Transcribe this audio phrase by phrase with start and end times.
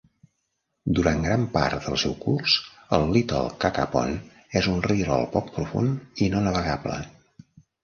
[0.99, 2.55] Durant gran part del seu curs,
[2.97, 4.17] el Little Cacapon
[4.63, 6.99] és un rierol poc profund i no navegable.